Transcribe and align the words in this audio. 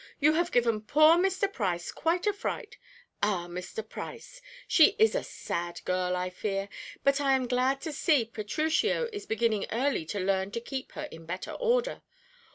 You 0.19 0.33
have 0.33 0.51
given 0.51 0.81
poor 0.81 1.15
Mr. 1.15 1.45
Price 1.53 1.91
quite 1.91 2.25
a 2.25 2.33
fright. 2.33 2.75
Ah, 3.21 3.45
Mr. 3.47 3.87
Price, 3.87 4.41
she 4.67 4.95
is 4.97 5.13
a 5.13 5.23
sad 5.23 5.79
girl, 5.85 6.15
I 6.15 6.31
fear, 6.31 6.69
but 7.03 7.21
I 7.21 7.33
am 7.35 7.47
glad 7.47 7.81
to 7.81 7.91
see 7.91 8.25
Petruchio 8.25 9.09
is 9.13 9.27
beginning 9.27 9.67
early 9.71 10.05
to 10.07 10.19
learn 10.19 10.49
to 10.53 10.59
keep 10.59 10.93
her 10.93 11.03
in 11.11 11.27
better 11.27 11.51
order. 11.51 12.01